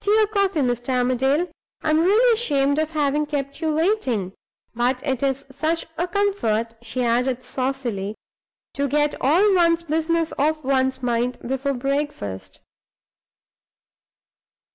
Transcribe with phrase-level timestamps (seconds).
[0.03, 0.89] Tea or coffee, Mr.
[0.97, 1.47] Armadale?
[1.83, 4.33] I'm really ashamed of having kept you waiting.
[4.73, 8.15] But it is such a comfort," she added, saucily,
[8.73, 12.61] "to get all one's business off one's mind before breakfast!"